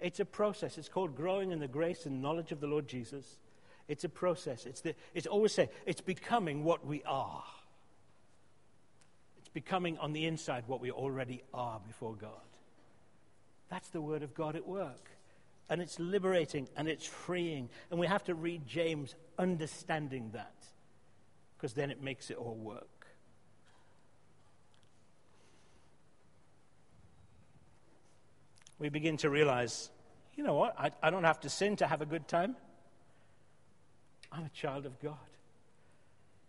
[0.00, 0.78] It's a process.
[0.78, 3.38] It's called growing in the grace and knowledge of the Lord Jesus.
[3.86, 4.66] It's a process.
[4.66, 7.44] It's, the, it's always say, it's becoming what we are.
[9.38, 12.30] It's becoming on the inside what we already are before God.
[13.70, 15.10] That's the Word of God at work.
[15.68, 17.68] And it's liberating and it's freeing.
[17.90, 20.54] And we have to read James understanding that,
[21.56, 23.06] because then it makes it all work.
[28.78, 29.90] We begin to realize
[30.36, 30.74] you know what?
[30.78, 32.56] I, I don't have to sin to have a good time.
[34.32, 35.18] I'm a child of God.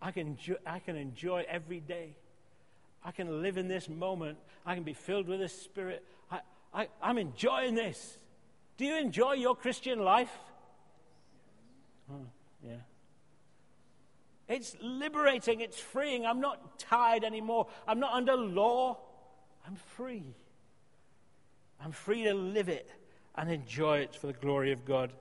[0.02, 2.16] I can, enjoy, I can enjoy every day.
[3.04, 4.38] I can live in this moment.
[4.66, 6.06] I can be filled with the Spirit.
[6.32, 6.40] I,
[6.74, 8.18] I, I'm enjoying this.
[8.78, 10.32] Do you enjoy your Christian life?
[12.12, 12.26] Oh,
[12.66, 12.78] yeah.
[14.48, 16.26] It's liberating, it's freeing.
[16.26, 17.68] I'm not tied anymore.
[17.88, 18.98] I'm not under law.
[19.66, 20.36] I'm free.
[21.84, 22.90] I'm free to live it
[23.36, 25.14] and enjoy it for the glory of God.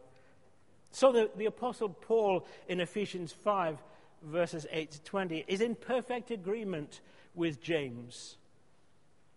[0.90, 3.78] So the, the Apostle Paul in Ephesians 5,
[4.22, 7.00] verses 8 to 20, is in perfect agreement
[7.34, 8.36] with James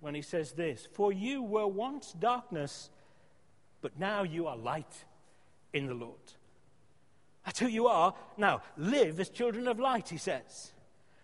[0.04, 2.90] when he says this For you were once darkness,
[3.82, 5.06] but now you are light
[5.72, 6.20] in the Lord.
[7.46, 8.14] That's who you are.
[8.38, 10.72] Now, live as children of light, he says.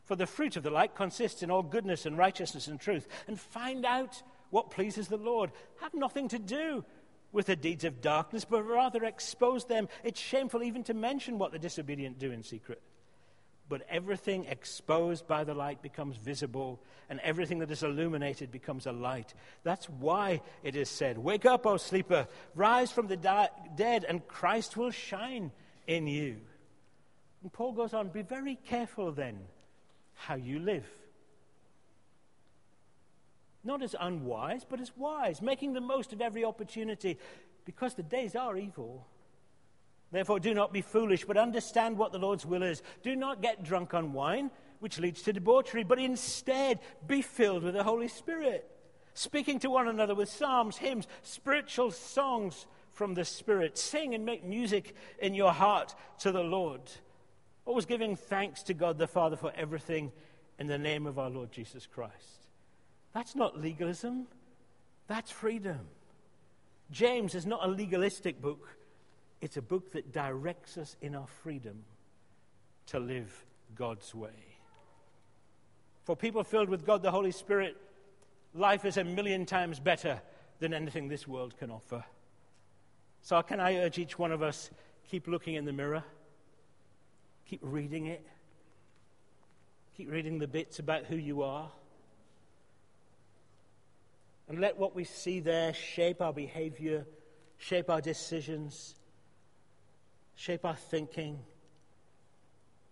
[0.06, 3.08] For the fruit of the light consists in all goodness and righteousness and truth.
[3.28, 5.52] And find out what pleases the Lord.
[5.82, 6.84] Have nothing to do
[7.32, 9.88] with the deeds of darkness, but rather expose them.
[10.04, 12.82] It's shameful even to mention what the disobedient do in secret.
[13.70, 18.92] But everything exposed by the light becomes visible, and everything that is illuminated becomes a
[18.92, 19.34] light.
[19.64, 24.28] That's why it is said, Wake up, O sleeper, rise from the di- dead, and
[24.28, 25.52] Christ will shine
[25.86, 26.38] in you.
[27.44, 29.38] And Paul goes on, Be very careful then
[30.16, 30.86] how you live
[33.64, 37.18] not as unwise, but as wise, making the most of every opportunity,
[37.66, 39.06] because the days are evil.
[40.12, 42.82] Therefore, do not be foolish, but understand what the Lord's will is.
[43.04, 47.76] Do not get drunk on wine, which leads to debauchery, but instead be filled with
[47.76, 48.70] the Holy Spirit,
[49.14, 53.78] speaking to one another with psalms, hymns, spiritual songs from the Spirit.
[53.78, 56.82] Sing and make music in your heart to the Lord.
[57.66, 60.12] Always giving thanks to God the Father for everything
[60.58, 62.48] in the name of our Lord Jesus Christ.
[63.14, 64.28] That's not legalism,
[65.08, 65.80] that's freedom.
[66.92, 68.68] James is not a legalistic book,
[69.42, 71.84] it's a book that directs us in our freedom
[72.88, 74.58] to live God's way.
[76.04, 77.78] For people filled with God the Holy Spirit,
[78.54, 80.22] life is a million times better
[80.60, 82.04] than anything this world can offer.
[83.22, 84.72] So, can I urge each one of us
[85.10, 86.04] keep looking in the mirror,
[87.46, 88.26] keep reading it,
[89.98, 91.70] keep reading the bits about who you are.
[94.48, 97.06] And let what we see there shape our behavior,
[97.58, 98.96] shape our decisions,
[100.40, 101.38] shape our thinking.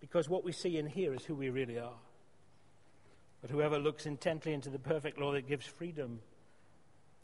[0.00, 1.96] Because what we see in here is who we really are.
[3.40, 6.20] But whoever looks intently into the perfect law that gives freedom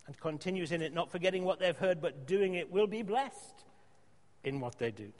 [0.06, 3.64] and continues in it, not forgetting what they've heard, but doing it, will be blessed
[4.44, 5.12] in what they do.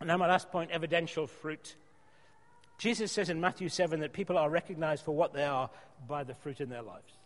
[0.00, 1.76] And now, my last point evidential fruit.
[2.78, 5.68] Jesus says in Matthew 7 that people are recognized for what they are
[6.06, 7.17] by the fruit in their lives.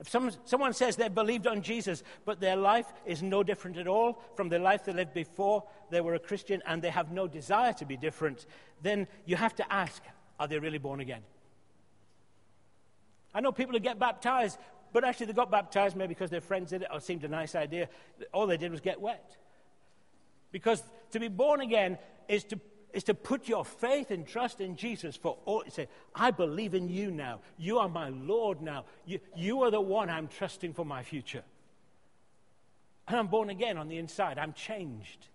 [0.00, 3.86] If someone, someone says they've believed on Jesus, but their life is no different at
[3.86, 7.28] all from the life they lived before they were a Christian and they have no
[7.28, 8.46] desire to be different,
[8.82, 10.02] then you have to ask
[10.38, 11.20] are they really born again?
[13.34, 14.58] I know people who get baptized,
[14.90, 17.28] but actually they got baptized maybe because their friends did it or it seemed a
[17.28, 17.90] nice idea.
[18.32, 19.36] All they did was get wet.
[20.50, 22.56] Because to be born again is to
[22.92, 25.62] is to put your faith and trust in Jesus for all.
[25.68, 27.40] Say, I believe in you now.
[27.58, 28.84] You are my Lord now.
[29.06, 31.42] You, you are the one I'm trusting for my future.
[33.08, 34.38] And I'm born again on the inside.
[34.38, 35.26] I'm changed.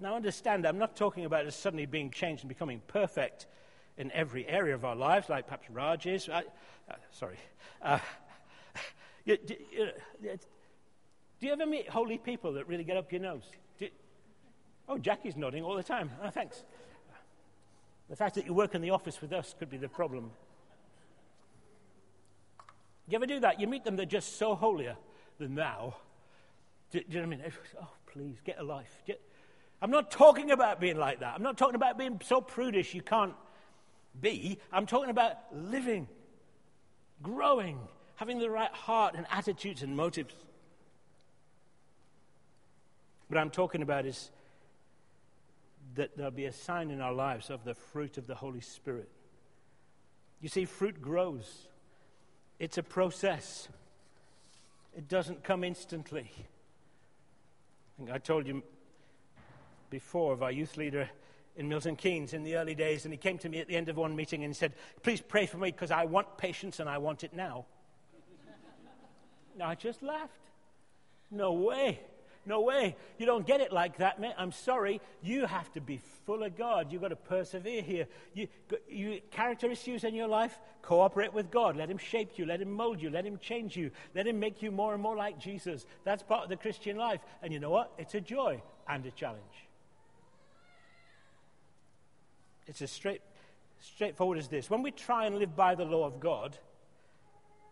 [0.00, 3.46] Now, understand, I'm not talking about us suddenly being changed and becoming perfect
[3.96, 6.28] in every area of our lives, like perhaps Raj is.
[6.28, 6.40] I,
[6.90, 7.38] uh, sorry.
[7.80, 8.00] Uh,
[11.44, 13.42] do you ever meet holy people that really get up your nose?
[13.78, 13.90] You...
[14.88, 16.10] Oh, Jackie's nodding all the time.
[16.22, 16.64] Oh, thanks.
[18.08, 20.30] The fact that you work in the office with us could be the problem.
[23.06, 23.60] Do you ever do that?
[23.60, 24.96] You meet them, they're just so holier
[25.38, 25.96] than thou.
[26.90, 27.52] Do, do you know what I mean?
[27.78, 29.02] Oh, please, get a life.
[29.82, 31.34] I'm not talking about being like that.
[31.34, 33.34] I'm not talking about being so prudish you can't
[34.18, 34.58] be.
[34.72, 36.08] I'm talking about living,
[37.20, 37.80] growing,
[38.14, 40.34] having the right heart and attitudes and motives.
[43.34, 44.30] What I'm talking about is
[45.96, 49.08] that there'll be a sign in our lives of the fruit of the Holy Spirit.
[50.40, 51.66] You see, fruit grows,
[52.60, 53.66] it's a process,
[54.96, 56.30] it doesn't come instantly.
[56.32, 58.62] I think I told you
[59.90, 61.10] before of our youth leader
[61.56, 63.88] in Milton Keynes in the early days, and he came to me at the end
[63.88, 66.88] of one meeting and he said, Please pray for me because I want patience and
[66.88, 67.64] I want it now.
[69.60, 70.38] I just laughed.
[71.32, 71.98] No way.
[72.46, 72.96] No way.
[73.18, 74.34] You don't get it like that, man.
[74.36, 75.00] I'm sorry.
[75.22, 76.92] You have to be full of God.
[76.92, 78.06] You've got to persevere here.
[78.34, 78.48] You,
[78.88, 81.76] you, character issues in your life, cooperate with God.
[81.76, 82.44] Let Him shape you.
[82.44, 83.08] Let Him mold you.
[83.08, 83.90] Let Him change you.
[84.14, 85.86] Let Him make you more and more like Jesus.
[86.04, 87.20] That's part of the Christian life.
[87.42, 87.92] And you know what?
[87.98, 89.42] It's a joy and a challenge.
[92.66, 93.22] It's as straight,
[93.80, 94.68] straightforward as this.
[94.68, 96.58] When we try and live by the law of God,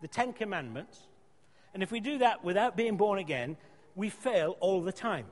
[0.01, 0.99] the Ten Commandments,
[1.73, 3.57] and if we do that without being born again,
[3.95, 5.25] we fail all the time.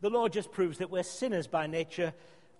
[0.00, 2.12] The law just proves that we're sinners by nature,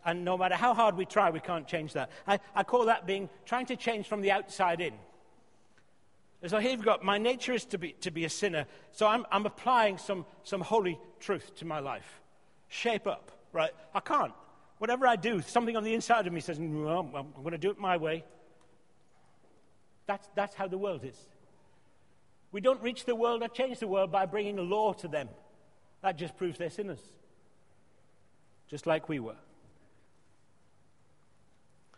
[0.04, 2.10] and no matter how hard we try, we can't change that.
[2.26, 4.94] I, I call that being trying to change from the outside in.
[6.46, 9.26] So here you've got my nature is to be, to be a sinner, so I'm,
[9.30, 12.20] I'm applying some, some holy truth to my life.
[12.68, 13.72] Shape up, right?
[13.94, 14.32] I can't.
[14.78, 17.58] Whatever I do, something on the inside of me says, mm, no, I'm going to
[17.58, 18.24] do it my way.
[20.06, 21.16] That's, that's how the world is.
[22.50, 25.28] We don't reach the world or change the world by bringing law to them.
[26.02, 27.00] That just proves they're sinners,
[28.68, 29.36] just like we were.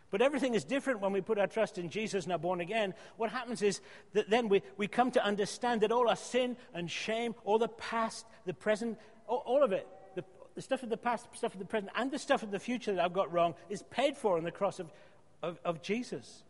[0.09, 2.93] But everything is different when we put our trust in Jesus and are born again.
[3.15, 3.79] What happens is
[4.11, 7.69] that then we, we come to understand that all our sin and shame, all the
[7.69, 10.25] past, the present, all, all of it, the,
[10.55, 12.93] the, stuff of the past, stuff of the present, and the stuff of the future
[12.93, 14.91] that I've got wrong is paid for on the cross of,
[15.41, 16.43] of, of Jesus.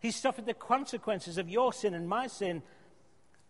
[0.00, 2.62] He suffered the consequences of your sin and my sin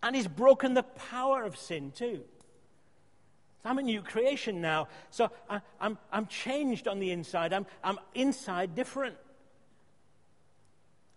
[0.03, 2.23] and he's broken the power of sin too.
[3.63, 4.89] So I'm a new creation now.
[5.11, 7.53] So I, am I'm, I'm changed on the inside.
[7.53, 9.17] I'm, I'm inside different.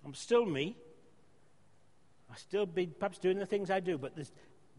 [0.05, 0.77] I'm still me.
[2.31, 4.13] I still be perhaps doing the things I do, but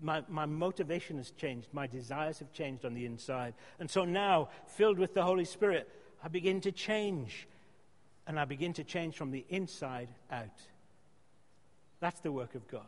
[0.01, 1.69] my, my motivation has changed.
[1.73, 3.55] My desires have changed on the inside.
[3.81, 5.89] And so now, filled with the Holy Spirit,
[6.23, 7.49] I begin to change.
[8.29, 10.61] And I begin to change from the inside out.
[11.99, 12.83] That's the work of God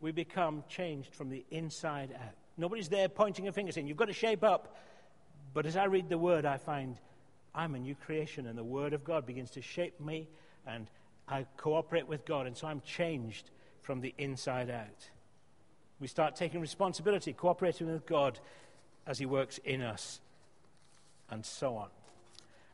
[0.00, 2.34] we become changed from the inside out.
[2.56, 4.76] Nobody's there pointing a finger saying, You've got to shape up.
[5.54, 6.96] But as I read the word, I find
[7.54, 10.28] I'm a new creation, and the word of God begins to shape me,
[10.66, 10.86] and
[11.26, 13.50] I cooperate with God, and so I'm changed
[13.82, 15.10] from the inside out.
[16.00, 18.38] We start taking responsibility, cooperating with God
[19.06, 20.20] as He works in us,
[21.30, 21.88] and so on.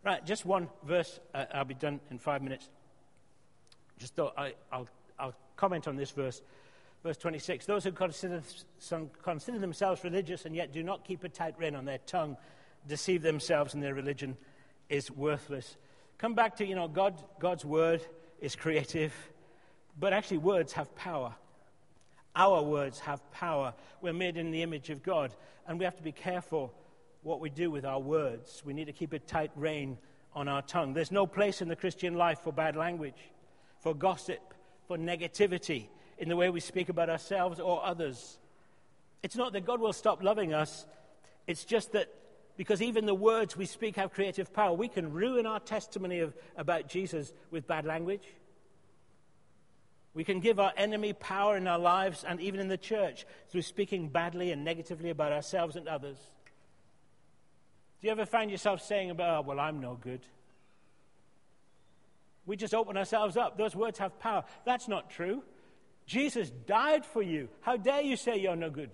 [0.04, 1.18] Right, just one verse.
[1.32, 2.68] Uh, I'll be done in five minutes.
[3.98, 6.42] Just thought I, will I'll comment on this verse.
[7.04, 8.42] Verse 26 Those who consider,
[8.78, 12.36] some, consider themselves religious and yet do not keep a tight rein on their tongue
[12.88, 14.36] deceive themselves, and their religion
[14.88, 15.76] is worthless.
[16.18, 18.02] Come back to, you know, God, God's word
[18.40, 19.14] is creative,
[19.98, 21.34] but actually, words have power.
[22.36, 23.74] Our words have power.
[24.02, 25.34] We're made in the image of God,
[25.66, 26.74] and we have to be careful
[27.22, 28.62] what we do with our words.
[28.66, 29.96] We need to keep a tight rein
[30.34, 30.94] on our tongue.
[30.94, 33.30] There's no place in the Christian life for bad language,
[33.80, 34.40] for gossip,
[34.88, 35.88] for negativity
[36.18, 38.38] in the way we speak about ourselves or others.
[39.22, 40.86] It's not that God will stop loving us,
[41.46, 42.08] it's just that
[42.56, 46.34] because even the words we speak have creative power, we can ruin our testimony of,
[46.56, 48.22] about Jesus with bad language.
[50.14, 53.62] We can give our enemy power in our lives and even in the church through
[53.62, 56.16] speaking badly and negatively about ourselves and others.
[58.00, 60.20] Do you ever find yourself saying about, oh, well, I'm no good?
[62.46, 63.58] We just open ourselves up.
[63.58, 64.44] Those words have power.
[64.64, 65.42] That's not true.
[66.06, 67.48] Jesus died for you.
[67.60, 68.90] How dare you say you're no good?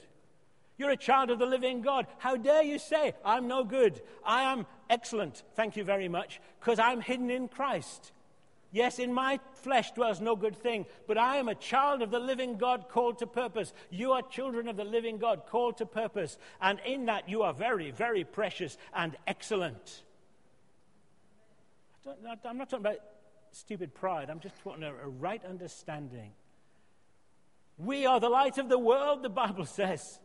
[0.78, 2.06] You're a child of the living God.
[2.18, 4.00] How dare you say, I'm no good?
[4.24, 8.12] I am excellent, thank you very much, because I'm hidden in Christ.
[8.72, 12.20] Yes, in my flesh dwells no good thing, but I am a child of the
[12.20, 13.74] living God called to purpose.
[13.90, 17.52] You are children of the living God called to purpose, and in that you are
[17.52, 20.02] very, very precious and excellent.
[22.06, 23.00] I am not talking about
[23.50, 26.30] stupid pride, I'm just talking about a right understanding
[27.84, 30.20] we are the light of the world, the Bible says.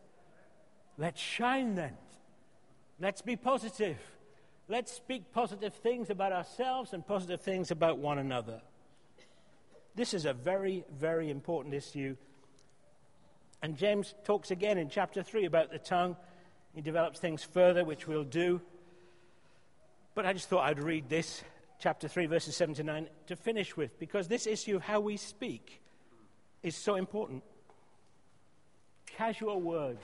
[0.98, 1.94] Let's shine then.
[3.00, 3.98] Let's be positive.
[4.68, 8.62] Let's speak positive things about ourselves and positive things about one another.
[9.96, 12.16] This is a very, very important issue.
[13.62, 16.18] And James talks again in chapter 3 about the tongue.
[16.74, 18.62] He develops things further, which we'll do.
[20.14, 21.44] But I just thought I'd read this,
[21.80, 25.16] chapter 3, verses 7 to 9, to finish with, because this issue of how we
[25.16, 25.82] speak
[26.66, 27.44] is so important.
[29.06, 30.04] Casual words.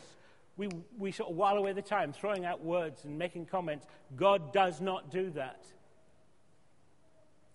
[0.58, 3.88] We, we sort of while away the time throwing out words and making comments.
[4.16, 5.66] God does not do that.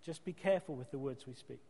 [0.04, 1.60] Just be careful with the words we speak.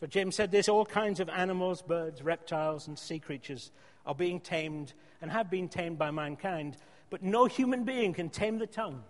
[0.00, 3.70] So James said this all kinds of animals, birds, reptiles, and sea creatures
[4.04, 6.76] are being tamed and have been tamed by mankind,
[7.08, 9.04] but no human being can tame the tongue.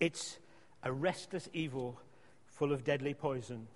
[0.00, 0.38] It's
[0.82, 2.00] a restless evil
[2.54, 3.66] full of deadly poison.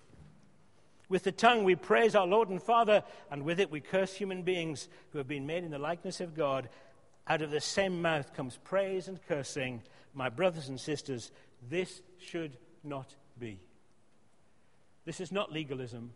[1.09, 4.43] With the tongue we praise our Lord and Father, and with it we curse human
[4.43, 6.69] beings who have been made in the likeness of God.
[7.27, 9.81] Out of the same mouth comes praise and cursing.
[10.13, 11.31] My brothers and sisters,
[11.69, 13.59] this should not be.
[15.05, 16.11] This is not legalism,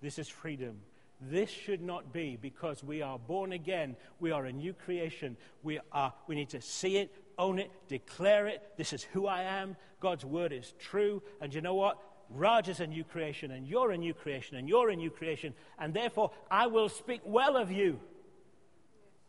[0.00, 0.80] this is freedom.
[1.22, 3.94] This should not be because we are born again.
[4.20, 5.36] We are a new creation.
[5.62, 8.62] We, are, we need to see it, own it, declare it.
[8.76, 9.76] This is who I am.
[9.98, 11.22] God's word is true.
[11.40, 11.98] And you know what?
[12.28, 15.54] Raj is a new creation, and you're a new creation, and you're a new creation.
[15.78, 17.98] And therefore, I will speak well of you.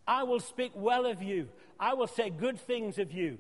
[0.06, 1.48] I will speak well of you.
[1.80, 3.40] I will say good things of you.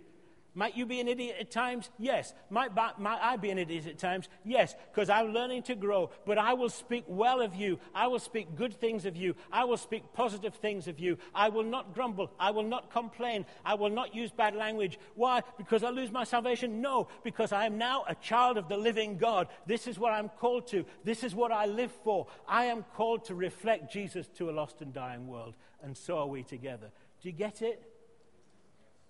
[0.53, 1.89] Might you be an idiot at times?
[1.97, 2.33] Yes.
[2.49, 4.27] Might, might I be an idiot at times?
[4.43, 6.09] Yes, because I'm learning to grow.
[6.25, 7.79] But I will speak well of you.
[7.95, 9.35] I will speak good things of you.
[9.49, 11.17] I will speak positive things of you.
[11.33, 12.31] I will not grumble.
[12.37, 13.45] I will not complain.
[13.63, 14.99] I will not use bad language.
[15.15, 15.41] Why?
[15.57, 16.81] Because I lose my salvation?
[16.81, 19.47] No, because I am now a child of the living God.
[19.65, 20.85] This is what I'm called to.
[21.05, 22.27] This is what I live for.
[22.45, 25.55] I am called to reflect Jesus to a lost and dying world.
[25.81, 26.91] And so are we together.
[27.21, 27.81] Do you get it?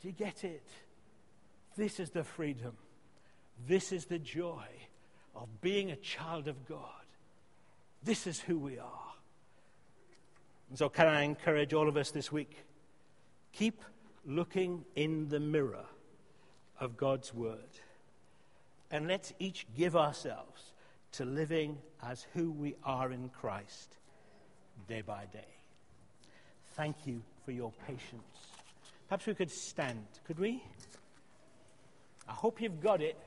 [0.02, 0.68] Do you get it?
[1.76, 2.74] This is the freedom.
[3.68, 4.66] This is the joy
[5.36, 7.06] of being a child of God.
[8.04, 9.14] This is who we are.
[10.70, 12.64] And so, can I encourage all of us this week?
[13.54, 13.84] Keep
[14.26, 15.86] looking in the mirror
[16.80, 17.80] of God's Word.
[18.90, 20.74] And let's each give ourselves
[21.14, 23.98] to living as who we are in Christ
[24.88, 25.48] day by day.
[26.74, 28.48] Thank you for your patience.
[29.08, 30.64] Perhaps we could stand, could we?
[32.32, 33.18] I hope you've got it.